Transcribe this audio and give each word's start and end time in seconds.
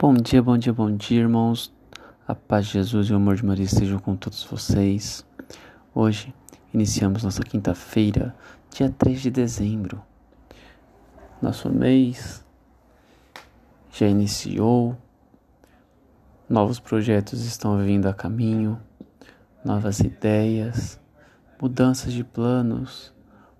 Bom 0.00 0.14
dia, 0.14 0.40
bom 0.40 0.56
dia, 0.56 0.72
bom 0.72 0.94
dia, 0.94 1.22
irmãos. 1.22 1.74
A 2.24 2.32
paz 2.32 2.66
de 2.66 2.74
Jesus 2.74 3.08
e 3.08 3.12
o 3.12 3.16
amor 3.16 3.34
de 3.34 3.44
Maria 3.44 3.64
estejam 3.64 3.98
com 3.98 4.14
todos 4.14 4.44
vocês. 4.44 5.26
Hoje 5.92 6.32
iniciamos 6.72 7.24
nossa 7.24 7.42
quinta-feira, 7.42 8.32
dia 8.70 8.94
3 8.96 9.20
de 9.20 9.28
dezembro. 9.32 10.00
Nosso 11.42 11.68
mês 11.68 12.44
já 13.90 14.06
iniciou, 14.06 14.96
novos 16.48 16.78
projetos 16.78 17.44
estão 17.44 17.76
vindo 17.78 18.06
a 18.06 18.14
caminho, 18.14 18.80
novas 19.64 19.98
ideias, 19.98 21.00
mudanças 21.60 22.12
de 22.12 22.22
planos, 22.22 23.12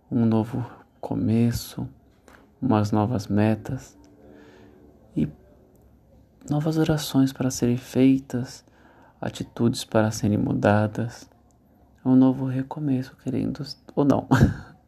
um 0.09 0.25
novo 0.25 0.65
começo, 1.00 1.88
umas 2.62 2.93
novas 2.93 3.27
metas 3.27 3.98
e 5.16 5.28
novas 6.50 6.78
orações 6.78 7.32
para 7.32 7.50
serem 7.50 7.76
feitas, 7.76 8.64
atitudes 9.20 9.84
para 9.84 10.10
serem 10.10 10.38
mudadas, 10.38 11.28
um 12.04 12.14
novo 12.14 12.47
recomeço, 12.47 13.16
querendo 13.22 13.64
ou 13.94 14.04
não. 14.04 14.26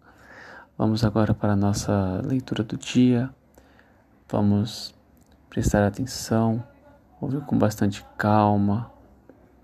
Vamos 0.79 1.05
agora 1.05 1.35
para 1.35 1.53
a 1.53 1.57
nossa 1.57 2.23
leitura 2.25 2.63
do 2.63 2.77
dia. 2.77 3.29
Vamos 4.29 4.95
prestar 5.49 5.87
atenção, 5.87 6.65
ouvir 7.21 7.43
com 7.43 7.59
bastante 7.59 8.05
calma, 8.17 8.91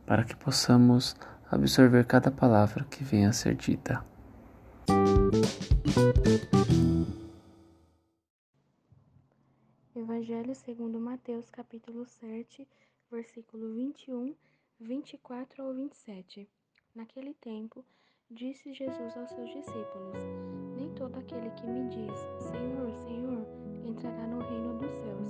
para 0.04 0.24
que 0.24 0.36
possamos 0.36 1.16
absorver 1.50 2.04
cada 2.04 2.30
palavra 2.30 2.84
que 2.90 3.02
venha 3.02 3.30
a 3.30 3.32
ser 3.32 3.54
dita. 3.54 4.02
Evangelho 10.08 10.54
segundo 10.54 11.00
Mateus, 11.00 11.50
capítulo 11.50 12.06
7, 12.06 12.64
versículo 13.10 13.74
21, 13.74 14.36
24 14.78 15.64
ao 15.64 15.74
27. 15.74 16.48
Naquele 16.94 17.34
tempo, 17.34 17.84
disse 18.30 18.72
Jesus 18.72 19.16
aos 19.16 19.30
seus 19.30 19.50
discípulos: 19.52 20.16
Nem 20.76 20.94
todo 20.94 21.18
aquele 21.18 21.50
que 21.50 21.66
me 21.66 21.88
diz, 21.88 22.16
Senhor, 22.38 22.88
Senhor, 23.02 23.44
entrará 23.84 24.28
no 24.28 24.38
reino 24.42 24.78
dos 24.78 24.92
céus, 24.92 25.26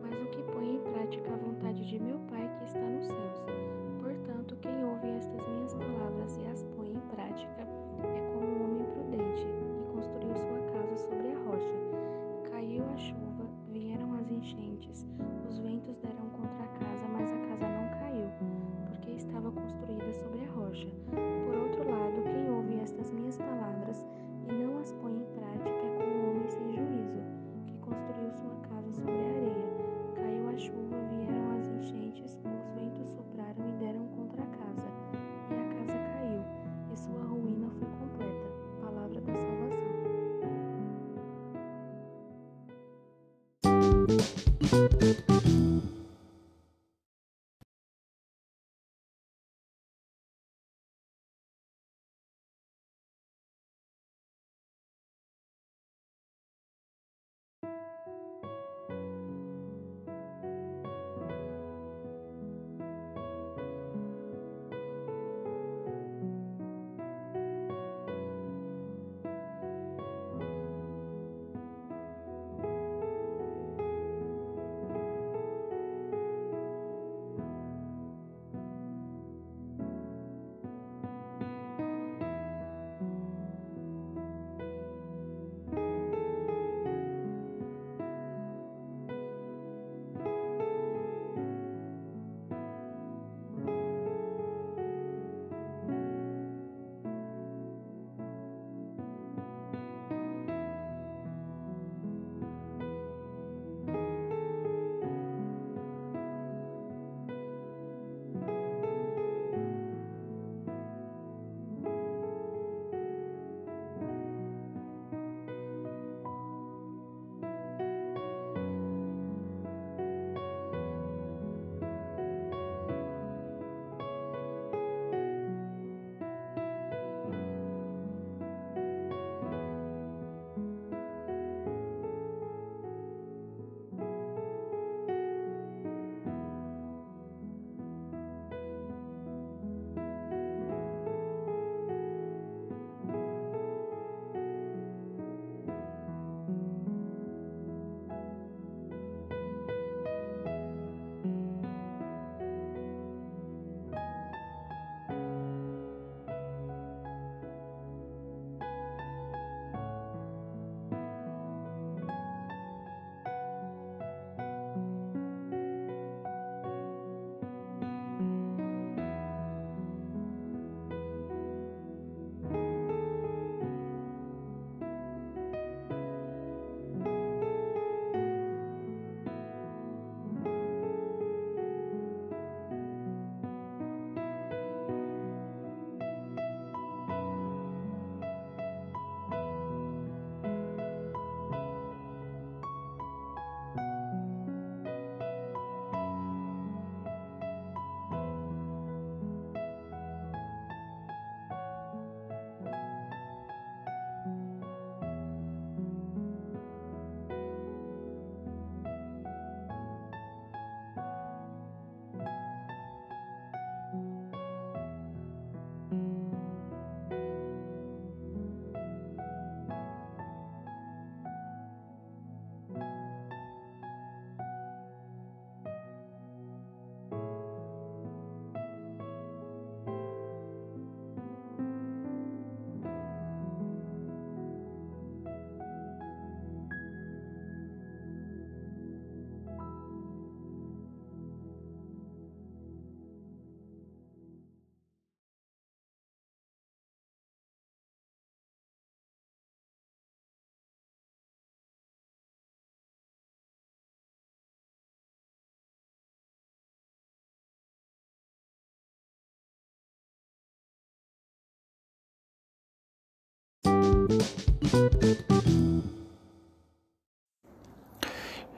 mas 0.00 0.16
o 0.22 0.26
que 0.26 0.44
põe 0.52 0.76
em 0.76 0.82
prática 0.92 1.32
a 1.32 1.36
vontade 1.38 1.84
de 1.84 1.98
meu 1.98 2.20
Pai 2.28 2.48
que 2.58 2.64
está 2.64 2.78
nos 2.78 3.06
céus. 3.06 3.40
Portanto, 4.00 4.56
quem 4.62 4.84
ouve 4.84 5.08
estas 5.08 5.48
minhas 5.48 5.74
palavras 5.74 6.38
e 6.38 6.46
as 6.46 6.62
põe 6.76 6.92
em 6.92 7.00
prática 7.08 7.81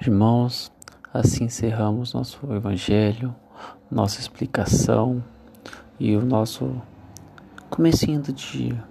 Irmãos, 0.01 0.71
assim 1.13 1.45
encerramos 1.45 2.13
nosso 2.13 2.53
Evangelho, 2.53 3.35
nossa 3.91 4.21
explicação 4.21 5.25
e 5.99 6.15
o 6.15 6.25
nosso 6.25 6.81
comecinho 7.69 8.21
do 8.23 8.33
dia. 8.33 8.85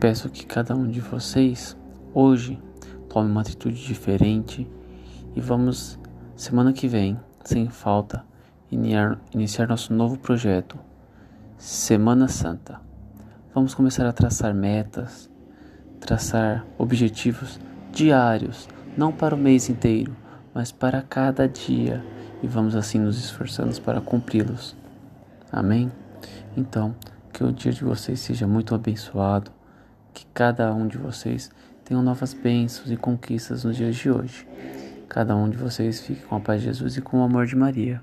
Peço 0.00 0.28
que 0.28 0.44
cada 0.44 0.74
um 0.74 0.88
de 0.88 1.00
vocês 1.00 1.76
hoje 2.12 2.60
tome 3.08 3.30
uma 3.30 3.42
atitude 3.42 3.84
diferente 3.84 4.68
e 5.36 5.40
vamos 5.40 5.96
semana 6.34 6.72
que 6.72 6.88
vem, 6.88 7.20
sem 7.44 7.68
falta, 7.68 8.24
iniciar, 8.68 9.20
iniciar 9.32 9.68
nosso 9.68 9.94
novo 9.94 10.18
projeto, 10.18 10.76
Semana 11.56 12.26
Santa. 12.26 12.93
Vamos 13.54 13.72
começar 13.72 14.04
a 14.04 14.12
traçar 14.12 14.52
metas, 14.52 15.30
traçar 16.00 16.66
objetivos 16.76 17.60
diários, 17.92 18.68
não 18.96 19.12
para 19.12 19.36
o 19.36 19.38
mês 19.38 19.68
inteiro, 19.68 20.16
mas 20.52 20.72
para 20.72 21.00
cada 21.02 21.46
dia, 21.46 22.04
e 22.42 22.48
vamos 22.48 22.74
assim 22.74 22.98
nos 22.98 23.16
esforçando 23.16 23.80
para 23.80 24.00
cumpri-los. 24.00 24.74
Amém? 25.52 25.88
Então, 26.56 26.96
que 27.32 27.44
o 27.44 27.52
dia 27.52 27.70
de 27.70 27.84
vocês 27.84 28.18
seja 28.18 28.44
muito 28.44 28.74
abençoado, 28.74 29.52
que 30.12 30.26
cada 30.34 30.74
um 30.74 30.88
de 30.88 30.98
vocês 30.98 31.48
tenha 31.84 32.02
novas 32.02 32.34
bênçãos 32.34 32.90
e 32.90 32.96
conquistas 32.96 33.62
nos 33.62 33.76
dias 33.76 33.94
de 33.94 34.10
hoje. 34.10 34.48
Cada 35.08 35.36
um 35.36 35.48
de 35.48 35.56
vocês 35.56 36.00
fique 36.00 36.22
com 36.22 36.34
a 36.34 36.40
paz 36.40 36.60
de 36.60 36.66
Jesus 36.66 36.96
e 36.96 37.00
com 37.00 37.20
o 37.20 37.22
amor 37.22 37.46
de 37.46 37.54
Maria. 37.54 38.02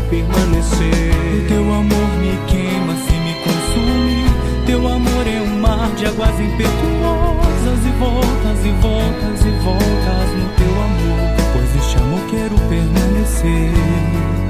permanecer. 0.11 1.15
O 1.33 1.47
teu 1.47 1.73
amor 1.73 2.09
me 2.19 2.37
queima 2.47 2.93
se 2.95 3.13
me 3.13 3.33
consumir. 3.45 4.65
Teu 4.65 4.85
amor 4.85 5.25
é 5.25 5.41
um 5.41 5.59
mar 5.61 5.89
de 5.95 6.05
águas 6.05 6.37
impetuosas 6.39 7.79
e 7.85 7.91
voltas 7.97 8.65
e 8.65 8.71
voltas 8.81 9.45
e 9.45 9.51
voltas 9.63 10.29
no 10.37 10.49
teu 10.57 10.73
amor. 10.83 11.31
Pois 11.53 11.75
este 11.77 11.97
amor 11.97 12.21
quero 12.29 12.55
permanecer. 12.67 14.40